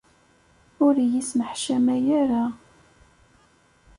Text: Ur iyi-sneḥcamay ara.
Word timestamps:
Ur 0.85 0.95
iyi-sneḥcamay 1.03 2.05
ara. 2.21 2.43